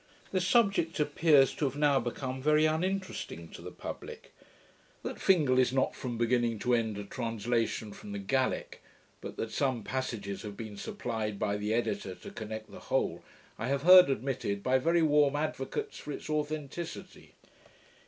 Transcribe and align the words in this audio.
The 0.31 0.41
subject 0.41 0.99
appears 0.99 1.53
to 1.53 1.65
have 1.65 1.75
now 1.75 1.99
become 1.99 2.41
very 2.41 2.65
uninteresting 2.65 3.49
to 3.49 3.61
the 3.61 3.69
publick. 3.69 4.33
That 5.03 5.21
Fingal 5.21 5.59
is 5.59 5.71
not 5.71 5.93
from 5.95 6.17
beginning 6.17 6.57
to 6.65 6.73
end 6.73 6.97
a 6.97 7.03
translation 7.03 7.93
from 7.93 8.11
the 8.11 8.17
Gallick, 8.17 8.81
but 9.21 9.37
that 9.37 9.51
some 9.51 9.83
passages 9.83 10.41
have 10.41 10.57
been 10.57 10.75
supplied 10.75 11.37
by 11.37 11.55
the 11.55 11.71
editor 11.75 12.15
to 12.15 12.31
connect 12.31 12.71
the 12.71 12.79
whole, 12.79 13.23
I 13.59 13.67
have 13.67 13.83
heard 13.83 14.09
admitted 14.09 14.63
by 14.63 14.79
very 14.79 15.03
warm 15.03 15.35
advocates 15.35 15.99
for 15.99 16.11
its 16.11 16.31
authenticity. 16.31 17.35